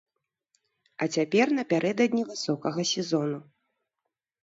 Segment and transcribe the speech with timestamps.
[1.03, 3.39] А цяпер напярэдадні высокага сезону.